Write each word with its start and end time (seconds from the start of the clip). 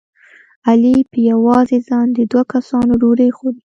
علي 0.67 0.95
په 1.11 1.17
یوازې 1.31 1.77
ځان 1.87 2.07
د 2.13 2.19
دوه 2.31 2.43
کسانو 2.53 2.91
ډوډۍ 3.01 3.29
خوري. 3.37 3.61